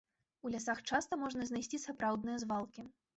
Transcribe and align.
У 0.47 0.51
лясах 0.53 0.79
часта 0.89 1.19
можна 1.23 1.45
знайсці 1.49 1.81
сапраўдныя 1.83 2.39
звалкі. 2.45 2.87